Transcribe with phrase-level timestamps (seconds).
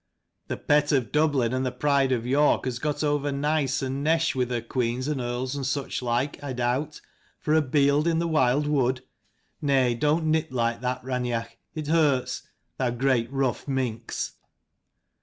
[0.47, 4.33] The pet of Dublin and the pride of York has got over nice and nesh
[4.33, 7.01] with her queens and earls and such like, I doubt,
[7.37, 9.03] for a bield in the wild wood.
[9.61, 12.41] Nay, don't nip like that, Raineach: it hurts,
[12.79, 14.31] thou great rough minx!"